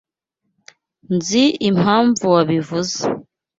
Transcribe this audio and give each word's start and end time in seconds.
Nzi 1.15 1.43
impamvu 1.69 2.25
wabivuze. 2.35 2.97